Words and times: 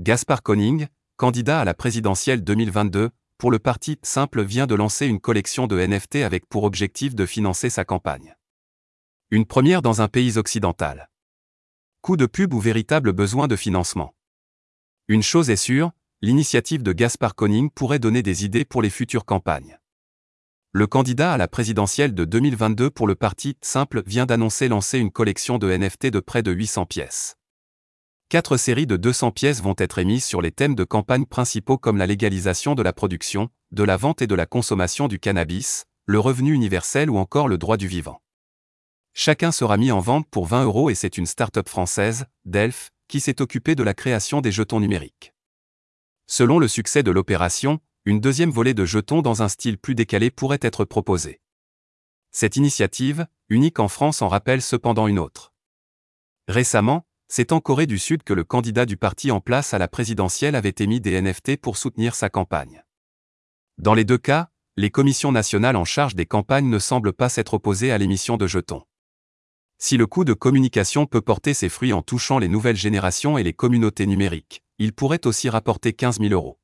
Gaspard 0.00 0.42
Koenig, 0.42 0.88
candidat 1.16 1.60
à 1.60 1.64
la 1.64 1.72
présidentielle 1.72 2.42
2022, 2.42 3.10
pour 3.38 3.52
le 3.52 3.60
parti 3.60 3.96
Simple 4.02 4.42
vient 4.42 4.66
de 4.66 4.74
lancer 4.74 5.06
une 5.06 5.20
collection 5.20 5.68
de 5.68 5.78
NFT 5.78 6.16
avec 6.16 6.48
pour 6.48 6.64
objectif 6.64 7.14
de 7.14 7.24
financer 7.24 7.70
sa 7.70 7.84
campagne. 7.84 8.34
Une 9.30 9.46
première 9.46 9.82
dans 9.82 10.02
un 10.02 10.08
pays 10.08 10.36
occidental. 10.36 11.10
Coup 12.02 12.16
de 12.16 12.26
pub 12.26 12.54
ou 12.54 12.58
véritable 12.58 13.12
besoin 13.12 13.46
de 13.46 13.54
financement 13.54 14.16
Une 15.06 15.22
chose 15.22 15.48
est 15.48 15.54
sûre, 15.54 15.92
l'initiative 16.22 16.82
de 16.82 16.92
Gaspard 16.92 17.36
Koenig 17.36 17.70
pourrait 17.72 18.00
donner 18.00 18.24
des 18.24 18.44
idées 18.44 18.64
pour 18.64 18.82
les 18.82 18.90
futures 18.90 19.24
campagnes. 19.24 19.78
Le 20.72 20.88
candidat 20.88 21.34
à 21.34 21.36
la 21.36 21.46
présidentielle 21.46 22.14
de 22.16 22.24
2022 22.24 22.90
pour 22.90 23.06
le 23.06 23.14
parti 23.14 23.56
Simple 23.62 24.02
vient 24.04 24.26
d'annoncer 24.26 24.66
lancer 24.66 24.98
une 24.98 25.12
collection 25.12 25.58
de 25.58 25.70
NFT 25.70 26.08
de 26.08 26.18
près 26.18 26.42
de 26.42 26.50
800 26.50 26.86
pièces. 26.86 27.36
Quatre 28.28 28.56
séries 28.56 28.86
de 28.86 28.96
200 28.96 29.30
pièces 29.30 29.62
vont 29.62 29.74
être 29.78 29.98
émises 29.98 30.24
sur 30.24 30.40
les 30.40 30.50
thèmes 30.50 30.74
de 30.74 30.84
campagne 30.84 31.26
principaux 31.26 31.78
comme 31.78 31.98
la 31.98 32.06
légalisation 32.06 32.74
de 32.74 32.82
la 32.82 32.92
production, 32.92 33.50
de 33.70 33.84
la 33.84 33.96
vente 33.96 34.22
et 34.22 34.26
de 34.26 34.34
la 34.34 34.46
consommation 34.46 35.08
du 35.08 35.18
cannabis, 35.18 35.84
le 36.06 36.18
revenu 36.18 36.52
universel 36.52 37.10
ou 37.10 37.18
encore 37.18 37.48
le 37.48 37.58
droit 37.58 37.76
du 37.76 37.86
vivant. 37.86 38.20
Chacun 39.12 39.52
sera 39.52 39.76
mis 39.76 39.92
en 39.92 40.00
vente 40.00 40.28
pour 40.28 40.46
20 40.46 40.64
euros 40.64 40.90
et 40.90 40.94
c'est 40.94 41.18
une 41.18 41.26
start-up 41.26 41.68
française, 41.68 42.26
Delph, 42.44 42.90
qui 43.08 43.20
s'est 43.20 43.40
occupée 43.40 43.74
de 43.74 43.82
la 43.82 43.94
création 43.94 44.40
des 44.40 44.50
jetons 44.50 44.80
numériques. 44.80 45.32
Selon 46.26 46.58
le 46.58 46.66
succès 46.66 47.02
de 47.02 47.10
l'opération, 47.10 47.78
une 48.06 48.20
deuxième 48.20 48.50
volée 48.50 48.74
de 48.74 48.84
jetons 48.84 49.22
dans 49.22 49.42
un 49.42 49.48
style 49.48 49.78
plus 49.78 49.94
décalé 49.94 50.30
pourrait 50.30 50.58
être 50.62 50.84
proposée. 50.84 51.40
Cette 52.32 52.56
initiative, 52.56 53.26
unique 53.48 53.78
en 53.78 53.88
France 53.88 54.20
en 54.20 54.28
rappelle 54.28 54.62
cependant 54.62 55.06
une 55.06 55.20
autre. 55.20 55.52
Récemment, 56.48 57.06
c'est 57.28 57.52
en 57.52 57.60
Corée 57.60 57.86
du 57.86 57.98
Sud 57.98 58.22
que 58.22 58.34
le 58.34 58.44
candidat 58.44 58.86
du 58.86 58.96
parti 58.96 59.30
en 59.30 59.40
place 59.40 59.74
à 59.74 59.78
la 59.78 59.88
présidentielle 59.88 60.54
avait 60.54 60.74
émis 60.78 61.00
des 61.00 61.20
NFT 61.20 61.56
pour 61.56 61.76
soutenir 61.76 62.14
sa 62.14 62.28
campagne. 62.28 62.84
Dans 63.78 63.94
les 63.94 64.04
deux 64.04 64.18
cas, 64.18 64.50
les 64.76 64.90
commissions 64.90 65.32
nationales 65.32 65.76
en 65.76 65.84
charge 65.84 66.14
des 66.14 66.26
campagnes 66.26 66.68
ne 66.68 66.78
semblent 66.78 67.12
pas 67.12 67.28
s'être 67.28 67.54
opposées 67.54 67.92
à 67.92 67.98
l'émission 67.98 68.36
de 68.36 68.46
jetons. 68.46 68.82
Si 69.78 69.96
le 69.96 70.06
coût 70.06 70.24
de 70.24 70.32
communication 70.32 71.06
peut 71.06 71.20
porter 71.20 71.54
ses 71.54 71.68
fruits 71.68 71.92
en 71.92 72.02
touchant 72.02 72.38
les 72.38 72.48
nouvelles 72.48 72.76
générations 72.76 73.38
et 73.38 73.42
les 73.42 73.52
communautés 73.52 74.06
numériques, 74.06 74.62
il 74.78 74.92
pourrait 74.92 75.26
aussi 75.26 75.48
rapporter 75.48 75.92
15 75.92 76.20
000 76.20 76.32
euros. 76.32 76.58